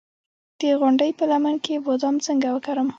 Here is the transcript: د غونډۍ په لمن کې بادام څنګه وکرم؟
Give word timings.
د 0.59 0.61
غونډۍ 0.79 1.11
په 1.19 1.23
لمن 1.31 1.55
کې 1.65 1.75
بادام 1.85 2.15
څنګه 2.25 2.47
وکرم؟ 2.51 2.87